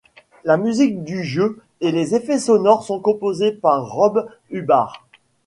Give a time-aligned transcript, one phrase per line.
[0.45, 5.05] La musique du jeu et les effets sonores sont composés par Rob Hubbard.